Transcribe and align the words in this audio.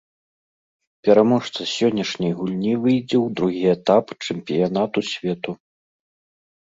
Пераможца 1.07 1.61
сённяшняй 1.73 2.33
гульні 2.39 2.73
выйдзе 2.85 3.17
ў 3.25 3.37
другі 3.41 3.63
этап 3.75 4.05
чэмпіянату 4.25 4.99
свету. 5.15 5.51